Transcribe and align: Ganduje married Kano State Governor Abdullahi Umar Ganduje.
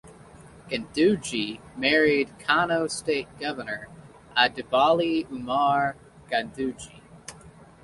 Ganduje 0.67 1.59
married 1.77 2.33
Kano 2.39 2.87
State 2.87 3.27
Governor 3.39 3.87
Abdullahi 4.35 5.27
Umar 5.31 5.95
Ganduje. 6.27 6.99